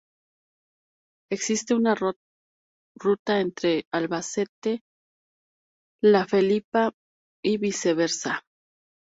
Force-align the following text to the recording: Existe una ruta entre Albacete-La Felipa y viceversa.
Existe 1.31 1.75
una 1.75 1.93
ruta 1.93 3.39
entre 3.39 3.85
Albacete-La 3.91 6.25
Felipa 6.25 6.91
y 7.45 7.57
viceversa. 7.59 8.41